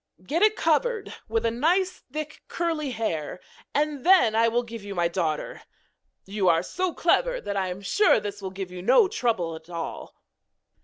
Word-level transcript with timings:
Get 0.25 0.41
it 0.41 0.55
covered 0.55 1.13
with 1.27 1.45
nice 1.45 2.01
thick 2.11 2.41
curly 2.47 2.89
hair, 2.89 3.39
and 3.71 4.03
then 4.03 4.33
I 4.33 4.47
will 4.47 4.63
give 4.63 4.83
you 4.83 4.95
my 4.95 5.07
daughter. 5.07 5.61
You 6.25 6.49
are 6.49 6.63
so 6.63 6.91
clever 6.91 7.39
that 7.39 7.55
I 7.55 7.67
am 7.67 7.81
sure 7.81 8.19
this 8.19 8.41
will 8.41 8.49
give 8.49 8.71
you 8.71 8.81
no 8.81 9.07
trouble 9.07 9.55
at 9.55 9.69
all.' 9.69 10.15